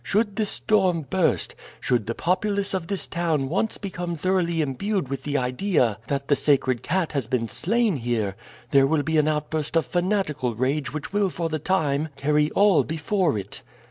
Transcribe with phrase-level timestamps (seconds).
[0.03, 5.21] Should this storm burst, should the populace of this town once become thoroughly imbued with
[5.21, 8.35] the idea that the sacred cat has been slain here,
[8.71, 12.83] there will be an outburst of fanatical rage which will for the time carry all
[12.83, 13.61] before it.